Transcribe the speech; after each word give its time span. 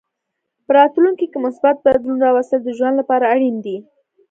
په 0.65 0.71
راتلونکې 0.79 1.25
کې 1.31 1.37
مثبت 1.45 1.75
بدلون 1.85 2.17
راوستل 2.25 2.59
د 2.63 2.69
ژوند 2.77 2.95
لپاره 3.01 3.25
اړین 3.33 3.55
دي. 3.65 3.77